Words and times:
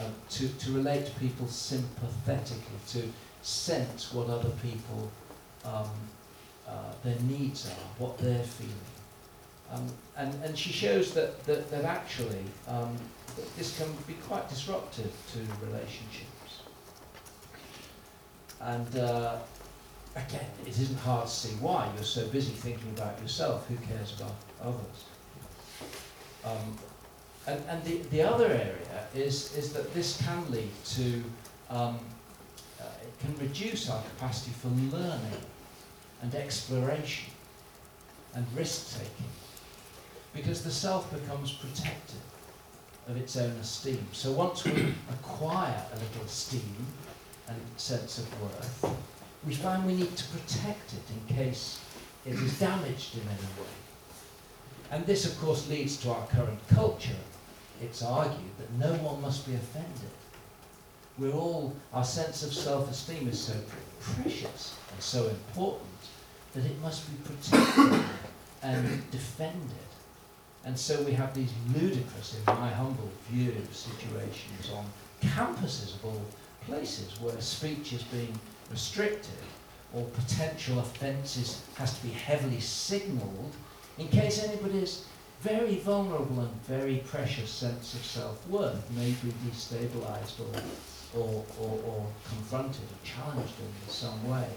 um, 0.00 0.12
to, 0.30 0.48
to 0.48 0.72
relate 0.72 1.06
to 1.06 1.12
people 1.12 1.46
sympathetically, 1.46 2.78
to 2.88 3.02
sense 3.42 4.12
what 4.12 4.28
other 4.28 4.50
people, 4.62 5.10
um, 5.64 5.90
uh, 6.68 6.92
their 7.04 7.18
needs 7.20 7.66
are, 7.66 8.02
what 8.02 8.18
they're 8.18 8.44
feeling. 8.44 8.74
Um, 9.72 9.86
and, 10.16 10.34
and 10.44 10.58
she 10.58 10.72
shows 10.72 11.14
that, 11.14 11.44
that, 11.44 11.70
that 11.70 11.84
actually 11.84 12.44
um, 12.66 12.96
that 13.36 13.56
this 13.56 13.78
can 13.78 13.86
be 14.06 14.14
quite 14.14 14.48
disruptive 14.48 15.12
to 15.32 15.66
relationships. 15.66 16.62
And 18.60 18.96
uh, 18.96 19.36
again, 20.16 20.46
it 20.66 20.78
isn't 20.78 20.98
hard 20.98 21.26
to 21.26 21.32
see 21.32 21.54
why. 21.56 21.88
You're 21.94 22.04
so 22.04 22.26
busy 22.28 22.52
thinking 22.52 22.90
about 22.96 23.20
yourself, 23.22 23.66
who 23.68 23.76
cares 23.76 24.14
about 24.20 24.34
others? 24.62 25.04
And 27.46 27.62
and 27.68 27.82
the, 27.84 27.98
the 28.10 28.22
other 28.22 28.46
area 28.46 28.90
is, 29.14 29.56
is 29.56 29.72
that 29.72 29.92
this 29.94 30.20
can 30.22 30.50
lead 30.50 30.70
to, 30.84 31.22
um, 31.68 31.98
uh, 32.80 32.84
it 33.02 33.18
can 33.18 33.36
reduce 33.38 33.90
our 33.90 34.02
capacity 34.02 34.52
for 34.52 34.68
learning 34.68 35.42
and 36.22 36.34
exploration 36.34 37.32
and 38.34 38.46
risk 38.54 38.98
taking 38.98 39.30
because 40.34 40.62
the 40.62 40.70
self 40.70 41.10
becomes 41.12 41.52
protective 41.52 42.20
of 43.08 43.16
its 43.16 43.36
own 43.36 43.50
esteem. 43.52 44.06
So 44.12 44.32
once 44.32 44.64
we 44.64 44.72
acquire 45.10 45.84
a 45.92 45.96
little 45.96 46.24
esteem 46.24 46.86
and 47.48 47.60
sense 47.76 48.18
of 48.18 48.42
worth, 48.42 48.96
we 49.46 49.54
find 49.54 49.86
we 49.86 49.94
need 49.94 50.16
to 50.16 50.24
protect 50.28 50.92
it 50.92 51.02
in 51.10 51.36
case 51.36 51.80
it 52.24 52.34
is 52.34 52.58
damaged 52.58 53.14
in 53.16 53.22
any 53.22 53.60
way. 53.60 53.89
And 54.90 55.06
this, 55.06 55.24
of 55.24 55.38
course, 55.40 55.68
leads 55.68 55.96
to 55.98 56.10
our 56.10 56.26
current 56.26 56.58
culture. 56.68 57.20
It's 57.80 58.02
argued 58.02 58.56
that 58.58 58.72
no 58.78 58.92
one 59.02 59.22
must 59.22 59.46
be 59.46 59.54
offended. 59.54 60.10
We're 61.18 61.32
all, 61.32 61.74
our 61.92 62.04
sense 62.04 62.42
of 62.42 62.52
self-esteem 62.52 63.28
is 63.28 63.38
so 63.38 63.54
precious 64.00 64.74
and 64.92 65.02
so 65.02 65.28
important 65.28 65.86
that 66.54 66.64
it 66.64 66.80
must 66.80 67.06
be 67.10 67.16
protected 67.22 68.04
and 68.62 69.10
defended. 69.10 69.60
And 70.64 70.78
so 70.78 71.00
we 71.02 71.12
have 71.12 71.34
these 71.34 71.52
ludicrous, 71.74 72.36
in 72.36 72.44
my 72.46 72.70
humble 72.70 73.10
view, 73.30 73.54
situations 73.72 74.70
on 74.74 74.84
campuses 75.22 75.94
of 75.94 76.04
all 76.04 76.22
places 76.66 77.20
where 77.20 77.40
speech 77.40 77.92
is 77.92 78.02
being 78.04 78.38
restricted 78.70 79.30
or 79.94 80.04
potential 80.04 80.78
offences 80.78 81.62
has 81.76 81.98
to 81.98 82.06
be 82.06 82.12
heavily 82.12 82.60
signalled 82.60 83.52
in 84.00 84.08
case 84.08 84.42
anybody's 84.42 85.04
very 85.42 85.76
vulnerable 85.76 86.40
and 86.40 86.62
very 86.62 87.02
precious 87.06 87.50
sense 87.50 87.94
of 87.94 88.04
self-worth 88.04 88.90
may 88.92 89.10
be 89.22 89.32
destabilised 89.46 90.40
or, 90.40 91.20
or, 91.20 91.44
or, 91.60 91.80
or 91.86 92.06
confronted 92.26 92.82
or 92.82 93.04
challenged 93.04 93.52
in 93.58 93.90
some 93.90 94.28
way. 94.28 94.48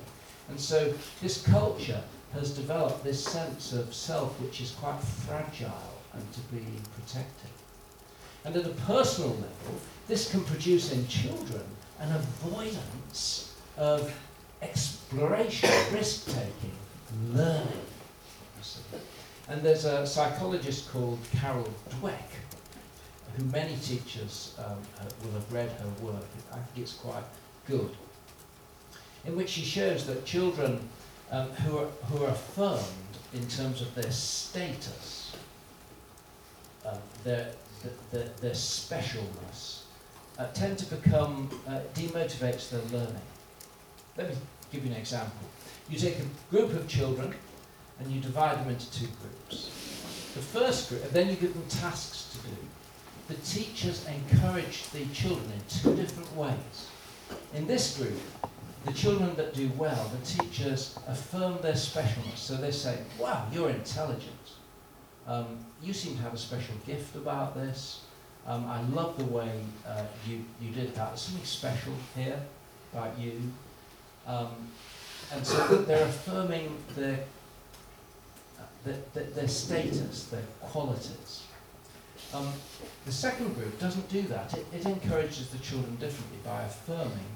And 0.48 0.60
so 0.60 0.94
this 1.22 1.42
culture 1.46 2.02
has 2.34 2.56
developed 2.56 3.04
this 3.04 3.24
sense 3.24 3.74
of 3.74 3.94
self 3.94 4.40
which 4.40 4.62
is 4.62 4.72
quite 4.72 5.00
fragile 5.02 5.94
and 6.14 6.34
to 6.34 6.40
be 6.54 6.66
protected. 6.96 7.50
And 8.46 8.56
at 8.56 8.66
a 8.66 8.76
personal 8.86 9.32
level, 9.32 9.80
this 10.08 10.32
can 10.32 10.44
produce 10.46 10.92
in 10.94 11.06
children 11.08 11.64
an 12.00 12.14
avoidance 12.14 13.54
of 13.78 14.14
exploration, 14.62 15.70
risk 15.94 16.28
taking, 16.28 16.78
learning. 17.34 17.84
And 19.50 19.62
there's 19.62 19.86
a 19.86 20.08
psychologist 20.08 20.90
called 20.92 21.20
Carol 21.34 21.70
Dweck, 21.90 22.30
who 23.36 23.44
many 23.46 23.76
teachers 23.78 24.56
um, 24.58 24.78
will 25.24 25.34
have 25.34 25.52
read 25.52 25.70
her 25.70 26.06
work. 26.06 26.26
I 26.52 26.56
think 26.56 26.78
it's 26.78 26.94
quite 26.94 27.24
good. 27.68 27.92
In 29.26 29.36
which 29.36 29.50
she 29.50 29.62
shows 29.62 30.06
that 30.08 30.26
children 30.26 30.88
um, 31.32 31.50
who, 31.50 31.78
are, 31.78 31.88
who 32.10 32.24
are 32.24 32.30
affirmed 32.30 32.84
in 33.34 33.46
terms 33.48 33.82
of 33.82 33.94
their 33.96 34.12
status, 34.12 35.36
um, 36.86 36.98
their, 37.24 37.52
their, 38.12 38.30
their 38.40 38.52
specialness, 38.52 39.82
uh, 40.40 40.46
tend 40.54 40.78
to 40.78 40.86
become, 40.96 41.50
uh, 41.68 41.80
demotivates 41.94 42.70
their 42.70 42.82
learning. 42.98 43.22
Let 44.18 44.30
me 44.30 44.36
give 44.72 44.86
you 44.86 44.92
an 44.92 44.98
example. 44.98 45.48
You 45.90 45.98
take 45.98 46.18
a 46.20 46.56
group 46.56 46.72
of 46.72 46.88
children 46.88 47.34
and 48.00 48.12
you 48.12 48.20
divide 48.22 48.60
them 48.60 48.70
into 48.70 48.92
two 48.92 49.08
groups. 49.22 49.68
The 50.34 50.42
first 50.42 50.90
group, 50.90 51.04
and 51.04 51.12
then 51.12 51.30
you 51.30 51.36
give 51.36 51.54
them 51.54 51.66
tasks 51.70 52.36
to 52.36 52.48
do. 52.50 52.56
The 53.28 53.36
teachers 53.46 54.06
encourage 54.08 54.90
the 54.90 55.06
children 55.14 55.46
in 55.52 55.62
two 55.70 55.96
different 55.96 56.36
ways. 56.36 56.90
In 57.54 57.68
this 57.68 57.98
group, 57.98 58.20
the 58.86 58.94
children 58.94 59.36
that 59.36 59.54
do 59.54 59.72
well, 59.78 60.12
the 60.20 60.26
teachers 60.26 60.98
affirm 61.08 61.58
their 61.62 61.74
specialness. 61.74 62.38
So 62.38 62.56
they 62.56 62.72
say, 62.72 62.98
wow, 63.18 63.48
you're 63.52 63.70
intelligent. 63.70 64.34
Um, 65.26 65.60
you 65.82 65.94
seem 65.94 66.18
to 66.18 66.22
have 66.24 66.34
a 66.34 66.38
special 66.38 66.76
gift 66.86 67.16
about 67.16 67.56
this. 67.56 68.02
Um, 68.46 68.66
I 68.68 68.82
love 68.90 69.18
the 69.18 69.24
way 69.26 69.52
uh, 69.88 70.04
you, 70.28 70.44
you 70.60 70.72
did 70.72 70.94
that. 70.96 71.10
There's 71.10 71.22
something 71.22 71.46
special 71.46 71.94
here 72.14 72.42
about 72.92 73.18
you. 73.18 73.40
Um, 74.28 74.50
and 75.32 75.48
so 75.48 75.78
they're 75.84 76.06
affirming 76.06 76.76
their, 76.96 77.20
their, 78.84 79.24
their, 79.24 79.48
status, 79.48 80.26
their 80.26 80.42
qualities. 80.62 81.44
Um, 82.34 82.52
the 83.06 83.12
second 83.12 83.54
group 83.56 83.80
doesn't 83.80 84.10
do 84.10 84.24
that. 84.24 84.54
It, 84.54 84.66
it 84.74 84.86
encourages 84.86 85.50
the 85.50 85.60
children 85.60 85.96
differently 85.96 86.40
by 86.44 86.64
affirming 86.64 87.34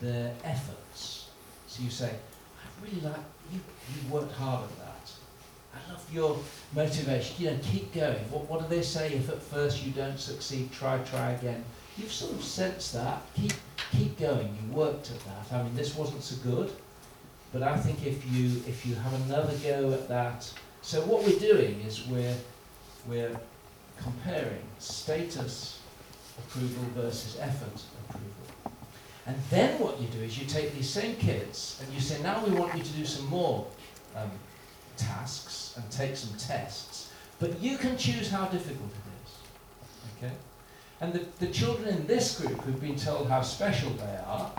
their 0.00 0.34
efforts. 0.44 1.28
So 1.66 1.82
you 1.82 1.90
say, 1.90 2.10
I 2.10 2.84
really 2.84 3.00
like, 3.00 3.20
you, 3.52 3.60
you 3.94 4.12
worked 4.12 4.32
hard 4.32 4.64
at 4.64 4.78
that. 4.78 5.10
I 5.74 5.92
love 5.92 6.06
your 6.12 6.38
motivation. 6.74 7.36
You 7.44 7.50
know, 7.52 7.58
keep 7.62 7.92
going. 7.94 8.18
What, 8.30 8.48
what 8.48 8.62
do 8.62 8.74
they 8.74 8.82
say 8.82 9.12
if 9.12 9.28
at 9.28 9.40
first 9.42 9.84
you 9.84 9.92
don't 9.92 10.18
succeed? 10.18 10.72
Try, 10.72 10.98
try 10.98 11.32
again. 11.32 11.64
You've 11.96 12.12
sort 12.12 12.32
of 12.32 12.42
sensed 12.42 12.94
that. 12.94 13.22
Keep, 13.34 13.52
keep 13.92 14.18
going. 14.18 14.46
You 14.46 14.74
worked 14.74 15.10
at 15.10 15.20
that. 15.26 15.58
I 15.58 15.62
mean, 15.62 15.74
this 15.74 15.94
wasn't 15.96 16.22
so 16.22 16.36
good, 16.48 16.72
but 17.52 17.62
I 17.62 17.76
think 17.76 18.06
if 18.06 18.24
you 18.32 18.62
if 18.66 18.86
you 18.86 18.94
have 18.94 19.14
another 19.26 19.54
go 19.62 19.92
at 19.92 20.08
that. 20.08 20.50
So 20.82 21.00
what 21.02 21.24
we're 21.24 21.38
doing 21.38 21.80
is 21.80 22.06
we're 22.06 22.36
we're 23.06 23.38
comparing 24.02 24.62
status 24.78 25.80
approval 26.38 26.84
versus 26.94 27.36
effort 27.40 27.82
approval. 28.08 28.38
And 29.26 29.36
then 29.50 29.78
what 29.78 30.00
you 30.00 30.08
do 30.08 30.20
is 30.20 30.38
you 30.38 30.46
take 30.46 30.74
these 30.74 30.88
same 30.88 31.16
kids 31.16 31.82
and 31.82 31.92
you 31.92 32.00
say, 32.00 32.22
now 32.22 32.44
we 32.44 32.50
want 32.52 32.74
you 32.74 32.82
to 32.82 32.92
do 32.92 33.04
some 33.04 33.26
more 33.26 33.66
um, 34.16 34.30
tasks 34.96 35.74
and 35.76 35.90
take 35.90 36.16
some 36.16 36.34
tests, 36.38 37.12
but 37.38 37.60
you 37.60 37.76
can 37.76 37.96
choose 37.98 38.30
how 38.30 38.46
difficult 38.46 38.90
it 38.90 39.12
is. 39.26 40.16
Okay? 40.16 40.34
And 41.00 41.12
the, 41.12 41.26
the 41.44 41.52
children 41.52 41.88
in 41.88 42.06
this 42.06 42.40
group 42.40 42.58
who've 42.62 42.80
been 42.80 42.96
told 42.96 43.28
how 43.28 43.42
special 43.42 43.90
they 43.90 44.18
are, 44.26 44.50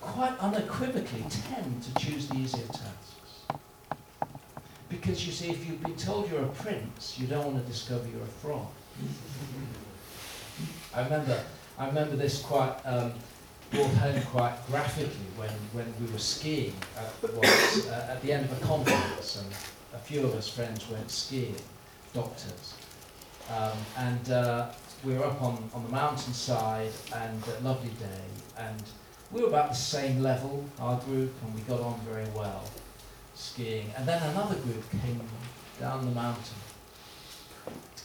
quite 0.00 0.36
unequivocally 0.40 1.24
tend 1.48 1.82
to 1.82 2.04
choose 2.04 2.26
the 2.26 2.36
easier 2.36 2.66
tasks. 2.66 3.14
Because 4.90 5.24
you 5.24 5.32
see, 5.32 5.50
if 5.50 5.66
you've 5.66 5.82
been 5.82 5.96
told 5.96 6.28
you're 6.30 6.42
a 6.42 6.48
prince, 6.48 7.16
you 7.16 7.28
don't 7.28 7.46
want 7.46 7.64
to 7.64 7.72
discover 7.72 8.06
you're 8.08 8.24
a 8.24 8.26
frog. 8.26 8.66
I 10.94 11.04
remember, 11.04 11.40
I 11.78 11.86
remember 11.86 12.16
this 12.16 12.42
quite 12.42 12.74
um, 12.84 13.12
brought 13.70 13.94
home 13.94 14.20
quite 14.22 14.54
graphically 14.66 15.30
when, 15.36 15.52
when 15.72 15.94
we 16.00 16.12
were 16.12 16.18
skiing 16.18 16.74
at, 16.96 17.30
uh, 17.30 18.12
at 18.12 18.20
the 18.22 18.32
end 18.32 18.44
of 18.44 18.60
a 18.60 18.66
conference, 18.66 19.36
and 19.36 19.46
a 19.94 19.98
few 19.98 20.24
of 20.24 20.34
us 20.34 20.48
friends 20.48 20.90
went 20.90 21.08
skiing, 21.08 21.54
doctors. 22.12 22.74
Um, 23.48 23.78
and 23.96 24.30
uh, 24.30 24.70
we 25.04 25.14
were 25.14 25.24
up 25.24 25.40
on, 25.40 25.70
on 25.72 25.84
the 25.84 25.90
mountainside, 25.90 26.90
and 27.14 27.42
a 27.46 27.60
lovely 27.62 27.90
day, 27.90 28.24
and 28.58 28.82
we 29.30 29.40
were 29.40 29.48
about 29.48 29.68
the 29.68 29.76
same 29.76 30.20
level, 30.20 30.64
our 30.80 30.98
group, 31.02 31.32
and 31.44 31.54
we 31.54 31.60
got 31.60 31.80
on 31.80 32.00
very 32.00 32.26
well 32.34 32.64
skiing. 33.40 33.90
And 33.96 34.06
then 34.06 34.22
another 34.30 34.56
group 34.56 34.88
came 34.90 35.20
down 35.80 36.04
the 36.04 36.12
mountain, 36.12 36.60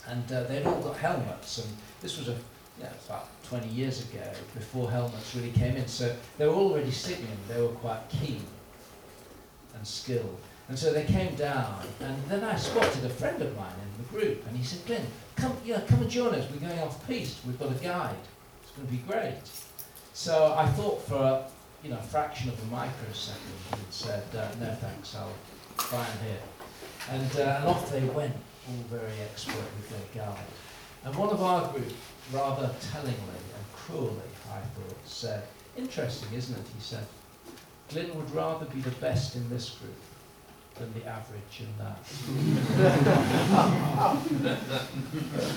and 0.08 0.32
uh, 0.32 0.44
they'd 0.44 0.66
all 0.66 0.82
got 0.82 0.98
helmets, 0.98 1.58
and 1.60 1.68
this 2.02 2.18
was 2.18 2.30
a 2.30 2.36
yeah, 2.80 2.90
about 3.08 3.30
20 3.44 3.68
years 3.70 4.02
ago, 4.10 4.30
before 4.54 4.92
helmets 4.92 5.34
really 5.36 5.52
came 5.52 5.76
in. 5.76 5.88
So 5.88 6.16
they 6.38 6.48
were 6.48 6.54
already 6.54 6.92
signaling, 6.92 7.38
they 7.48 7.62
were 7.62 7.70
quite 7.70 8.08
keen 8.10 8.44
and 9.76 9.88
skilled. 9.88 10.38
And 10.68 10.78
so 10.78 10.92
they 10.92 11.06
came 11.06 11.36
down, 11.36 11.86
and 12.00 12.24
then 12.28 12.44
I 12.44 12.56
spotted 12.56 13.06
a 13.06 13.10
friend 13.10 13.42
of 13.42 13.56
mine 13.56 13.76
in 13.82 14.04
the 14.04 14.10
group, 14.10 14.46
and 14.48 14.58
he 14.58 14.64
said, 14.64 14.86
Glenn, 14.88 15.06
come, 15.36 15.56
yeah, 15.64 15.82
come 15.82 16.02
and 16.02 16.10
join 16.10 16.34
us, 16.34 16.50
we're 16.52 16.68
going 16.68 16.80
off 16.80 17.06
piste, 17.08 17.38
we've 17.46 17.60
got 17.60 17.72
a 17.72 17.76
guide, 17.76 18.16
it's 18.64 18.72
going 18.72 18.88
to 18.88 18.94
be 18.94 19.00
great. 19.00 19.38
So 20.14 20.56
I 20.58 20.66
thought 20.66 21.06
for 21.08 21.16
a 21.16 21.46
you 21.86 21.92
know, 21.92 22.00
a 22.00 22.04
fraction 22.04 22.50
of 22.50 22.60
a 22.64 22.66
microsecond, 22.66 23.40
and 23.74 23.82
said, 23.92 24.24
uh, 24.36 24.50
no 24.60 24.74
thanks, 24.74 25.16
I'll 25.16 25.32
fly 25.78 26.04
here. 26.24 26.40
And, 27.12 27.32
uh, 27.40 27.58
and 27.60 27.68
off 27.68 27.92
they 27.92 28.04
went, 28.06 28.34
all 28.68 28.84
very 28.90 29.14
expert 29.22 29.54
with 29.56 29.92
their 29.92 30.00
guide. 30.26 30.40
And 31.04 31.16
one 31.16 31.30
of 31.30 31.44
our 31.44 31.72
group 31.72 31.94
rather 32.34 32.72
tellingly 32.92 33.14
and 33.14 33.76
cruelly, 33.76 34.10
I 34.52 34.62
thought, 34.62 34.98
said, 35.06 35.44
interesting, 35.78 36.30
isn't 36.36 36.58
it? 36.58 36.66
He 36.76 36.82
said, 36.82 37.06
Glyn 37.90 38.16
would 38.16 38.34
rather 38.34 38.66
be 38.66 38.82
the 38.82 38.90
best 39.00 39.36
in 39.36 39.48
this 39.52 39.70
group 39.70 39.94
than 40.80 40.92
the 41.00 41.06
average 41.08 41.60
in 41.60 41.68
that. 41.78 41.98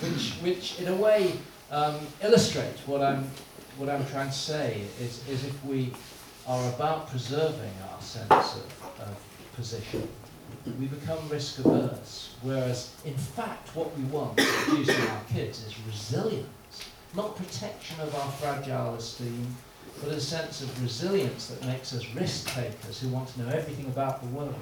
which, 0.03 0.33
which, 0.43 0.79
in 0.79 0.89
a 0.89 0.95
way, 0.95 1.33
um, 1.71 1.97
illustrates 2.23 2.87
what 2.87 3.01
I'm, 3.01 3.31
what 3.79 3.89
I'm 3.89 4.05
trying 4.09 4.29
to 4.29 4.37
say, 4.37 4.83
is, 5.01 5.27
is 5.27 5.47
if 5.47 5.65
we 5.65 5.95
are 6.49 6.69
about 6.71 7.11
preserving 7.11 7.73
our 7.93 8.01
sense 8.01 8.31
of, 8.31 9.01
of 9.01 9.17
position, 9.55 10.09
we 10.81 10.87
become 10.87 11.29
risk 11.29 11.59
averse. 11.59 12.35
Whereas, 12.41 12.95
in 13.05 13.15
fact, 13.15 13.77
what 13.77 13.97
we 13.97 14.05
want 14.05 14.39
to 14.39 14.45
produce 14.45 14.89
in 14.89 15.07
our 15.09 15.25
kids 15.25 15.65
is 15.65 15.75
resilience, 15.87 16.49
not 17.15 17.37
protection 17.37 18.01
of 18.01 18.15
our 18.15 18.31
fragile 18.33 18.95
esteem, 18.95 19.55
but 20.01 20.11
a 20.11 20.21
sense 20.21 20.63
of 20.63 20.83
resilience 20.83 21.49
that 21.49 21.67
makes 21.67 21.93
us 21.93 22.07
risk 22.15 22.49
takers 22.49 23.01
who 23.01 23.09
want 23.09 23.29
to 23.29 23.43
know 23.43 23.49
everything 23.49 23.87
about 23.87 24.23
the 24.23 24.29
world. 24.29 24.55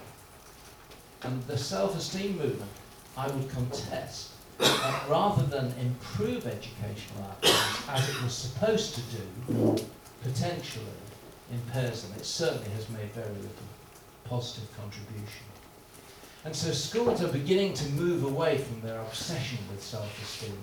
And 1.22 1.42
the 1.44 1.56
self-esteem 1.56 2.36
movement, 2.36 2.70
I 3.16 3.28
would 3.28 3.48
contest, 3.50 4.30
uh, 4.58 5.00
rather 5.08 5.44
than 5.44 5.72
improve 5.80 6.46
educational 6.46 7.24
outcomes 7.24 7.88
as 7.88 8.08
it 8.08 8.22
was 8.22 8.34
supposed 8.34 8.94
to 8.94 9.00
do, 9.02 9.76
potentially 10.22 10.84
impairs 11.52 12.02
them. 12.02 12.12
It 12.18 12.24
certainly 12.24 12.68
has 12.70 12.88
made 12.90 13.10
very 13.12 13.28
little 13.28 13.50
positive 14.24 14.68
contribution. 14.76 15.46
And 16.44 16.54
so 16.54 16.70
schools 16.70 17.22
are 17.22 17.28
beginning 17.28 17.74
to 17.74 17.88
move 17.90 18.24
away 18.24 18.58
from 18.58 18.80
their 18.80 19.00
obsession 19.00 19.58
with 19.70 19.82
self-esteem. 19.82 20.56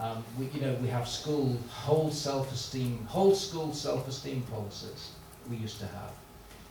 Um, 0.00 0.24
we, 0.38 0.46
you 0.46 0.60
know, 0.60 0.74
we 0.74 0.88
have 0.88 1.08
school 1.08 1.56
whole 1.70 2.10
self-esteem, 2.10 3.06
whole 3.06 3.34
school 3.34 3.72
self-esteem 3.72 4.42
policies 4.42 5.10
we 5.48 5.56
used 5.56 5.78
to 5.80 5.86
have, 5.86 6.12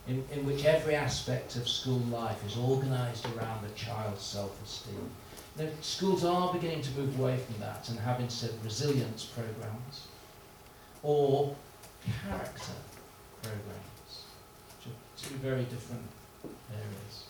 in, 0.06 0.24
in 0.32 0.46
which 0.46 0.64
every 0.64 0.94
aspect 0.94 1.56
of 1.56 1.68
school 1.68 2.00
life 2.10 2.44
is 2.46 2.56
organised 2.56 3.26
around 3.26 3.66
the 3.66 3.74
child's 3.74 4.22
self-esteem. 4.22 5.10
Now, 5.58 5.66
schools 5.80 6.24
are 6.24 6.52
beginning 6.52 6.82
to 6.82 6.90
move 6.92 7.18
away 7.18 7.36
from 7.36 7.58
that 7.60 7.88
and 7.88 7.98
have 7.98 8.20
instead 8.20 8.50
resilience 8.62 9.24
programs 9.24 10.06
or 11.02 11.54
character 12.28 12.72
programs, 13.42 14.24
two 15.16 15.34
very 15.36 15.64
different 15.64 16.02
areas. 16.72 17.24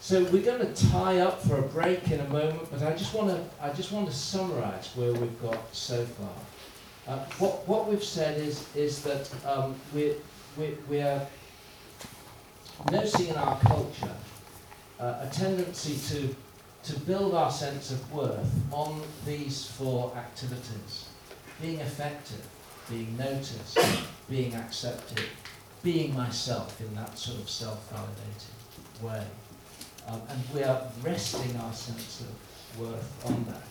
So 0.00 0.24
we're 0.24 0.42
going 0.42 0.66
to 0.66 0.90
tie 0.90 1.20
up 1.20 1.40
for 1.42 1.58
a 1.58 1.62
break 1.62 2.10
in 2.10 2.18
a 2.20 2.28
moment, 2.28 2.68
but 2.70 2.82
I 2.82 2.92
just 2.96 3.14
want 3.14 3.28
to 3.28 3.64
I 3.64 3.72
just 3.72 3.92
want 3.92 4.08
to 4.08 4.14
summarise 4.14 4.90
where 4.96 5.12
we've 5.12 5.40
got 5.40 5.74
so 5.74 6.04
far. 6.04 7.14
Uh, 7.14 7.24
what 7.38 7.66
what 7.68 7.88
we've 7.88 8.02
said 8.02 8.40
is 8.40 8.66
is 8.74 9.02
that 9.02 9.30
um, 9.46 9.74
we're 9.94 10.16
we, 10.56 10.74
we're 10.88 11.24
noticing 12.90 13.28
in 13.28 13.36
our 13.36 13.58
culture 13.60 14.14
uh, 14.98 15.26
a 15.26 15.28
tendency 15.32 15.96
to 16.08 16.34
to 16.92 16.98
build 17.00 17.34
our 17.34 17.50
sense 17.50 17.92
of 17.92 18.12
worth 18.12 18.50
on 18.72 19.00
these 19.24 19.66
four 19.66 20.12
activities: 20.16 21.06
being 21.60 21.78
effective, 21.78 22.44
being 22.88 23.16
noticed, 23.16 23.78
being 24.28 24.54
accepted, 24.54 25.24
being 25.82 26.14
myself 26.14 26.80
in 26.80 26.94
that 26.94 27.18
sort 27.18 27.40
of 27.40 27.48
self-validated 27.48 29.02
way. 29.02 29.24
Um, 30.08 30.20
and 30.28 30.40
we 30.54 30.62
are 30.62 30.82
resting 31.02 31.56
our 31.58 31.72
sense 31.72 32.22
of 32.22 32.80
worth 32.80 33.26
on 33.26 33.44
that. 33.48 33.62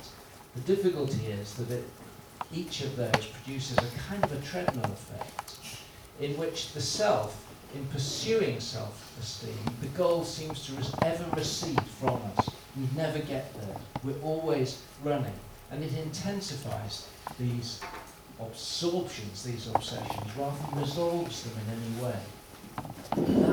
The 0.55 0.75
difficulty 0.75 1.27
is 1.27 1.53
that 1.55 1.71
it, 1.71 1.83
each 2.53 2.81
of 2.81 2.95
those 2.95 3.25
produces 3.27 3.77
a 3.77 4.09
kind 4.09 4.23
of 4.23 4.31
a 4.31 4.45
treadmill 4.45 4.91
effect 4.91 5.55
in 6.19 6.37
which 6.37 6.73
the 6.73 6.81
self, 6.81 7.47
in 7.73 7.85
pursuing 7.87 8.59
self-esteem, 8.59 9.55
the 9.81 9.87
goal 9.87 10.23
seems 10.23 10.65
to 10.67 11.05
ever 11.05 11.25
recede 11.35 11.81
from 11.99 12.21
us. 12.37 12.49
We 12.75 12.87
never 12.95 13.19
get 13.19 13.53
there. 13.53 13.77
We're 14.03 14.21
always 14.21 14.81
running. 15.03 15.33
And 15.71 15.83
it 15.83 15.93
intensifies 15.93 17.07
these 17.39 17.79
absorptions, 18.41 19.43
these 19.43 19.67
obsessions, 19.67 20.35
rather 20.37 20.55
than 20.69 20.81
resolves 20.81 21.43
them 21.43 21.53
in 21.63 21.73
any 21.77 22.05
way. 22.05 22.19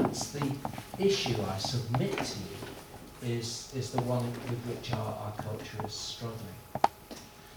That's 0.03 0.31
the 0.31 0.55
issue 0.99 1.37
I 1.43 1.59
submit 1.59 2.17
to 2.17 2.39
you 2.39 3.37
is, 3.39 3.73
is 3.77 3.91
the 3.91 4.03
one 4.03 4.25
with 4.25 4.61
which 4.67 4.93
our, 4.93 5.15
our 5.15 5.33
culture 5.37 5.87
is 5.87 5.93
struggling. 5.93 6.39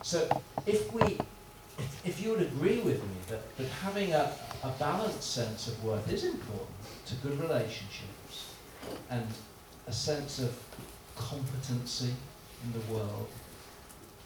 So 0.04 0.28
if 0.66 0.92
we, 0.94 1.20
if, 1.78 2.06
if 2.06 2.22
you 2.22 2.32
would 2.32 2.42
agree 2.42 2.80
with 2.80 3.02
me 3.02 3.18
that, 3.30 3.58
that 3.58 3.68
having 3.68 4.14
a, 4.14 4.32
a 4.64 4.70
balanced 4.80 5.24
sense 5.24 5.68
of 5.68 5.84
worth 5.84 6.12
is 6.12 6.24
important 6.24 6.70
to 7.06 7.16
good 7.16 7.40
relationships 7.40 8.56
and 9.10 9.28
a 9.88 9.94
sense 9.94 10.40
of 10.40 10.58
competency 11.16 12.14
in 12.64 12.74
the 12.74 12.94
world, 12.94 13.28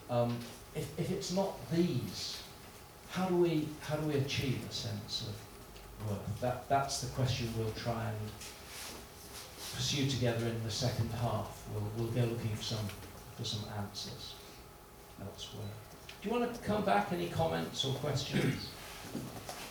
um, 0.09 0.37
if, 0.75 0.97
if 0.99 1.11
it's 1.11 1.33
not 1.33 1.53
these, 1.71 2.41
how 3.15 3.27
do 3.27 3.35
we 3.37 3.67
how 3.81 3.95
do 3.95 4.07
we 4.07 4.15
achieve 4.15 4.59
a 4.69 4.73
sense 4.73 5.27
of 5.27 6.09
worth? 6.09 6.41
That 6.41 6.67
that's 6.67 6.99
the 7.01 7.07
question 7.15 7.47
we'll 7.57 7.71
try 7.71 8.03
and 8.09 8.31
pursue 9.73 10.07
together 10.07 10.45
in 10.45 10.63
the 10.63 10.71
second 10.71 11.09
half. 11.21 11.63
We'll, 11.73 11.83
we'll 11.97 12.13
go 12.13 12.21
looking 12.21 12.55
for 12.55 12.63
some, 12.63 12.87
for 13.37 13.43
some 13.43 13.63
answers 13.77 14.35
elsewhere. 15.21 15.73
Do 16.21 16.29
you 16.29 16.35
want 16.35 16.53
to 16.53 16.61
come 16.61 16.83
back? 16.83 17.11
Any 17.11 17.27
comments 17.27 17.85
or 17.85 17.93
questions? 17.95 18.69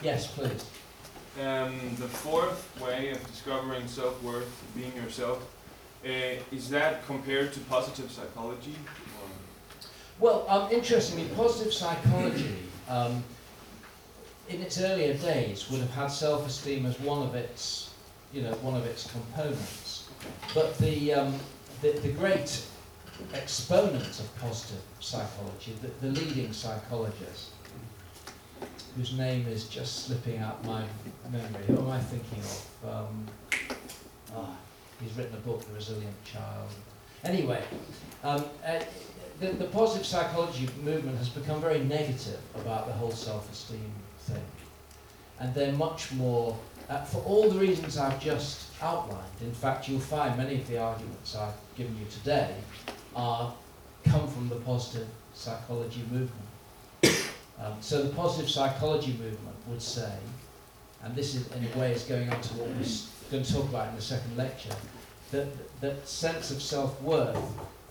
Yes, 0.01 0.27
please. 0.27 0.65
Um, 1.41 1.75
the 1.97 2.07
fourth 2.07 2.79
way 2.81 3.11
of 3.11 3.25
discovering 3.27 3.87
self-worth, 3.87 4.49
being 4.75 4.95
yourself, 4.95 5.39
uh, 6.05 6.09
is 6.51 6.69
that 6.69 7.05
compared 7.07 7.51
to 7.53 7.59
positive 7.61 8.11
psychology? 8.11 8.75
Well, 10.19 10.45
um, 10.47 10.71
interestingly, 10.71 11.27
positive 11.35 11.73
psychology, 11.73 12.55
um, 12.87 13.23
in 14.49 14.61
its 14.61 14.79
earlier 14.79 15.13
days, 15.15 15.69
would 15.69 15.81
have 15.81 15.91
had 15.91 16.07
self-esteem 16.07 16.85
as 16.85 16.99
one 16.99 17.23
of 17.23 17.35
its, 17.35 17.93
you 18.33 18.41
know, 18.41 18.51
one 18.55 18.75
of 18.75 18.85
its 18.85 19.09
components. 19.11 20.09
But 20.53 20.77
the, 20.77 21.13
um, 21.13 21.33
the, 21.81 21.91
the, 21.91 22.09
great 22.09 22.65
exponent 23.33 24.19
of 24.19 24.39
positive 24.39 24.81
psychology, 24.99 25.75
the, 25.81 26.07
the 26.07 26.19
leading 26.19 26.53
psychologist, 26.53 27.51
whose 28.95 29.17
name 29.17 29.47
is 29.47 29.67
just 29.67 30.05
slipping 30.05 30.39
out 30.39 30.63
my 30.65 30.83
memory, 31.31 31.65
who 31.67 31.77
am 31.77 31.89
I 31.89 31.99
thinking 31.99 32.39
of? 32.39 32.89
Um, 32.89 33.27
oh, 34.35 34.55
he's 35.01 35.15
written 35.17 35.33
a 35.33 35.39
book, 35.39 35.67
The 35.67 35.73
Resilient 35.73 36.23
Child. 36.23 36.69
Anyway, 37.23 37.63
um, 38.23 38.45
uh, 38.65 38.79
the, 39.39 39.47
the 39.47 39.65
positive 39.65 40.05
psychology 40.05 40.69
movement 40.83 41.17
has 41.17 41.29
become 41.29 41.59
very 41.59 41.79
negative 41.79 42.39
about 42.55 42.87
the 42.87 42.93
whole 42.93 43.11
self-esteem 43.11 43.91
And 45.39 45.53
they're 45.53 45.73
much 45.73 46.11
more, 46.13 46.57
uh, 46.89 47.03
for 47.03 47.19
all 47.19 47.49
the 47.49 47.59
reasons 47.59 47.97
I've 47.97 48.19
just 48.21 48.69
outlined. 48.81 49.23
In 49.41 49.53
fact, 49.53 49.89
you'll 49.89 49.99
find 49.99 50.37
many 50.37 50.55
of 50.55 50.67
the 50.67 50.77
arguments 50.77 51.35
I've 51.35 51.53
given 51.75 51.97
you 51.99 52.05
today 52.05 52.55
are 53.15 53.53
come 54.05 54.27
from 54.27 54.49
the 54.49 54.55
positive 54.57 55.07
psychology 55.33 56.03
movement. 56.11 56.31
Um, 57.57 57.77
so 57.79 58.03
the 58.03 58.13
positive 58.13 58.51
psychology 58.51 59.13
movement 59.13 59.55
would 59.67 59.81
say, 59.81 60.11
and 61.01 61.15
this 61.15 61.35
is 61.35 61.49
in 61.53 61.65
a 61.65 61.79
way 61.79 61.93
is 61.93 62.03
going 62.03 62.29
on 62.29 62.41
to 62.41 62.53
what 62.55 62.67
we're 62.67 63.31
going 63.31 63.45
to 63.45 63.53
talk 63.53 63.69
about 63.69 63.87
in 63.87 63.95
the 63.95 64.01
second 64.01 64.35
lecture, 64.35 64.75
that 65.31 65.47
that 65.79 66.05
sense 66.05 66.51
of 66.51 66.61
self-worth 66.61 67.37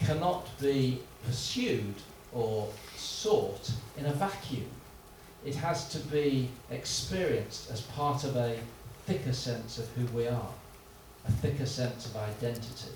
cannot 0.00 0.47
be 0.61 1.00
pursued 1.25 1.95
or 2.35 2.69
sought 2.97 3.71
in 3.97 4.07
a 4.07 4.12
vacuum. 4.12 4.67
It 5.45 5.55
has 5.57 5.89
to 5.91 5.99
be 5.99 6.49
experienced 6.71 7.71
as 7.71 7.83
part 7.83 8.25
of 8.25 8.37
a 8.37 8.59
thicker 9.07 9.33
sense 9.33 9.79
of 9.79 9.89
who 9.91 10.07
we 10.17 10.27
are 10.27 10.55
a 11.27 11.33
thicker 11.33 11.67
sense 11.67 12.07
of 12.07 12.17
identity 12.17 12.93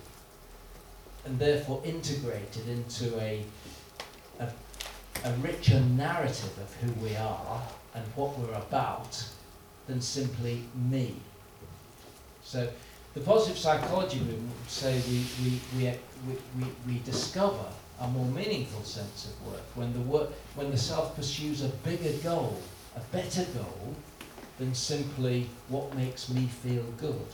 and 1.24 1.38
therefore 1.38 1.80
integrated 1.84 2.68
into 2.68 3.18
a, 3.20 3.42
a, 4.40 4.48
a 5.24 5.32
richer 5.34 5.80
narrative 5.80 6.56
of 6.58 6.74
who 6.80 6.92
we 7.04 7.16
are 7.16 7.62
and 7.94 8.04
what 8.14 8.38
we're 8.38 8.54
about 8.54 9.24
than 9.86 10.00
simply 10.00 10.64
me. 10.74 11.16
So 12.42 12.68
the 13.14 13.20
positive 13.20 13.58
psychology 13.58 14.20
movement 14.20 14.52
would 14.60 14.70
say 14.70 15.00
we, 15.08 15.26
we, 15.42 15.60
we, 15.76 15.94
we, 16.26 16.38
we, 16.58 16.72
we 16.86 16.98
discover 17.00 17.64
a 18.00 18.08
more 18.08 18.26
meaningful 18.26 18.82
sense 18.84 19.26
of 19.26 19.52
work 19.52 19.62
when 19.74 19.92
the 19.92 20.00
work 20.00 20.30
when 20.54 20.70
the 20.70 20.76
self 20.76 21.16
pursues 21.16 21.64
a 21.64 21.68
bigger 21.68 22.16
goal, 22.22 22.60
a 22.96 23.00
better 23.16 23.44
goal 23.54 23.94
than 24.58 24.74
simply 24.74 25.48
what 25.68 25.94
makes 25.94 26.28
me 26.28 26.46
feel 26.46 26.84
good. 26.96 27.26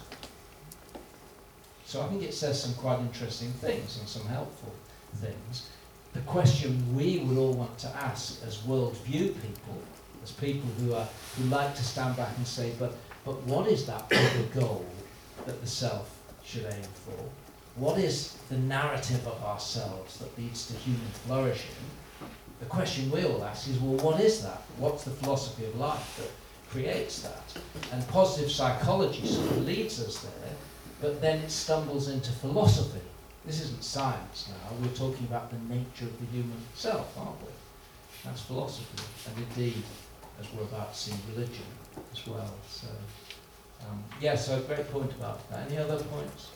So 1.87 2.02
I 2.02 2.06
think 2.09 2.23
it 2.23 2.35
says 2.35 2.62
some 2.62 2.75
quite 2.75 3.00
interesting 3.00 3.52
things 3.52 3.99
and 3.99 4.09
some 4.09 4.26
helpful 4.26 4.75
things. 5.16 5.68
the 6.14 6.21
question 6.21 6.97
we 6.97 7.18
would 7.18 7.37
all 7.37 7.52
want 7.52 7.76
to 7.76 7.88
ask 7.88 8.42
as 8.47 8.59
worldview 8.59 9.35
people, 9.42 9.83
as 10.23 10.30
people 10.30 10.68
who 10.78 10.94
are 10.94 11.06
who 11.37 11.44
like 11.44 11.75
to 11.75 11.83
stand 11.83 12.16
back 12.16 12.30
and 12.37 12.47
say, 12.47 12.73
but 12.78 12.94
but 13.25 13.42
what 13.42 13.66
is 13.66 13.85
that 13.87 14.09
bigger 14.09 14.61
goal 14.61 14.87
that 15.47 15.61
the 15.61 15.66
self 15.66 16.16
should 16.44 16.64
aim 16.64 16.88
for? 17.04 17.25
What 17.76 17.98
is 17.98 18.36
the 18.50 18.56
narrative 18.56 19.26
of 19.26 19.42
ourselves 19.42 20.18
that 20.18 20.38
leads 20.38 20.68
to 20.68 20.74
human 20.74 21.06
flourishing? 21.26 21.74
The 22.60 22.66
question 22.66 23.10
we 23.10 23.24
all 23.24 23.42
ask 23.42 23.68
is, 23.68 23.80
well, 23.80 23.96
what 23.96 24.20
is 24.20 24.42
that? 24.44 24.62
What's 24.78 25.02
the 25.02 25.10
philosophy 25.10 25.64
of 25.66 25.76
life 25.76 26.18
that 26.18 26.30
creates 26.70 27.22
that? 27.22 27.42
And 27.92 28.06
positive 28.08 28.50
psychology 28.50 29.26
sort 29.26 29.50
of 29.50 29.66
leads 29.66 30.00
us 30.00 30.20
there, 30.20 30.52
but 31.00 31.20
then 31.20 31.40
it 31.40 31.50
stumbles 31.50 32.08
into 32.08 32.30
philosophy. 32.30 33.00
This 33.44 33.60
isn't 33.60 33.82
science 33.82 34.48
now, 34.48 34.76
we're 34.80 34.94
talking 34.94 35.26
about 35.26 35.50
the 35.50 35.74
nature 35.74 36.04
of 36.04 36.18
the 36.20 36.26
human 36.26 36.58
self, 36.74 37.12
aren't 37.18 37.40
we? 37.42 37.48
That's 38.24 38.40
philosophy, 38.42 39.02
and 39.26 39.46
indeed, 39.48 39.82
as 40.40 40.46
we're 40.54 40.62
about 40.62 40.94
to 40.94 40.98
see, 40.98 41.12
religion 41.34 41.66
as 42.12 42.26
well. 42.26 42.54
So, 42.70 42.86
um, 43.86 44.02
yeah, 44.20 44.36
so 44.36 44.58
a 44.58 44.60
great 44.60 44.90
point 44.90 45.10
about 45.12 45.50
that. 45.50 45.66
Any 45.68 45.76
other 45.76 46.02
points? 46.04 46.48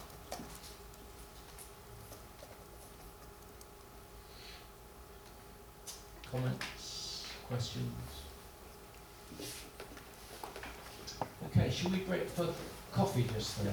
Comments? 6.30 7.24
Questions? 7.48 7.92
Okay, 11.46 11.70
should 11.70 11.92
we 11.92 11.98
break 12.00 12.28
for 12.28 12.48
coffee 12.92 13.26
just 13.34 13.62
there? 13.64 13.72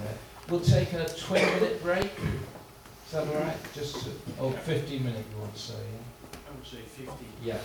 We'll 0.50 0.62
take 0.62 0.94
a 0.94 1.06
20 1.06 1.46
minute 1.46 1.84
break. 1.84 2.06
Is 2.06 3.12
that 3.12 3.28
all 3.28 3.34
right? 3.34 3.58
Just, 3.74 4.04
to- 4.06 4.12
oh, 4.40 4.52
15 4.52 5.04
minute 5.04 5.26
you 5.32 5.38
want 5.42 5.54
to 5.54 5.60
say, 5.60 5.74
yeah? 5.74 6.40
I 6.48 6.56
would 6.56 6.66
say 6.66 6.82
50. 6.82 7.26
Yeah. 7.44 7.58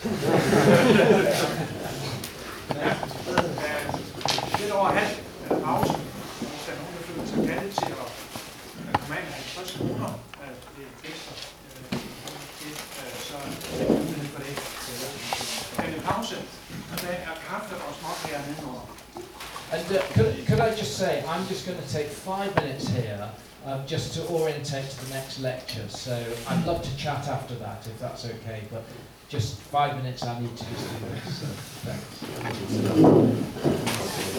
Lidt 4.61 4.71
over 4.73 4.89
halv 4.89 5.17
øh, 5.51 5.63
pause. 5.65 5.93
Hvis 6.41 6.63
der 6.67 6.73
er 6.73 6.77
nogen, 6.81 6.95
der 6.97 7.03
føler 7.09 7.27
sig 7.27 7.39
kaldet 7.49 7.73
til 7.75 7.85
at 7.85 8.09
øh, 8.81 8.93
komme 8.95 9.17
af 9.17 9.23
med 9.25 9.33
50 9.33 9.77
kroner 9.79 10.11
øh, 10.43 11.11
ekstra, 11.11 11.33
øh, 11.67 11.99
det, 12.61 12.73
øh, 13.01 13.13
så 13.29 13.35
er 13.37 13.85
der 13.87 13.95
mulighed 13.95 14.29
for 14.35 14.43
det. 14.43 14.57
Er 16.11 17.37
kaffe 17.49 17.75
og 17.75 17.95
småkager 17.99 18.41
nedenunder. 18.47 18.87
And 19.73 19.97
uh, 19.97 20.03
could, 20.15 20.47
could 20.47 20.61
I 20.61 20.75
just 20.75 20.99
say, 20.99 21.23
I'm 21.29 21.47
just 21.47 21.65
going 21.67 21.79
to 21.79 21.89
take 21.89 22.09
five 22.09 22.55
minutes 22.57 22.89
here 22.89 23.31
um, 23.67 23.87
just 23.87 24.15
to 24.15 24.27
orientate 24.29 24.91
to 24.91 25.05
the 25.05 25.15
next 25.15 25.39
lecture. 25.39 25.89
So 25.89 26.25
I'd 26.49 26.67
love 26.67 26.83
to 26.83 26.97
chat 26.97 27.29
after 27.29 27.55
that 27.55 27.87
if 27.87 28.01
that's 28.01 28.25
okay, 28.25 28.63
but 28.73 28.83
just 29.29 29.61
five 29.61 29.97
minutes 29.97 30.25
I 30.25 30.41
need 30.41 30.57
to 30.57 30.65
just 30.65 30.91
do 30.91 30.97
this. 31.15 31.41
So 31.41 31.47
thanks. 31.87 34.31